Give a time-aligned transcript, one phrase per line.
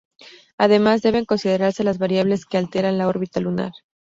[0.57, 3.71] Además, deben considerarse las variables que alteran la órbita lunar.